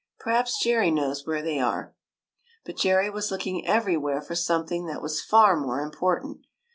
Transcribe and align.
Perhaps 0.19 0.63
Jerry 0.63 0.89
knows 0.89 1.27
where 1.27 1.43
they 1.43 1.59
are." 1.59 1.93
But 2.65 2.77
Jerry 2.77 3.11
was 3.11 3.29
looking 3.29 3.67
everywhere 3.67 4.23
for 4.23 4.33
some 4.33 4.65
thing 4.65 4.87
that 4.87 4.99
was 5.03 5.21
far 5.21 5.55
more 5.55 5.79
important. 5.79 6.39